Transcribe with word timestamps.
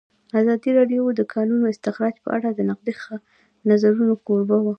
ازادي 0.39 0.69
راډیو 0.79 1.03
د 1.15 1.17
د 1.19 1.21
کانونو 1.33 1.65
استخراج 1.73 2.15
په 2.23 2.29
اړه 2.37 2.49
د 2.53 2.59
نقدي 2.69 2.93
نظرونو 3.69 4.13
کوربه 4.25 4.57
وه. 4.61 4.69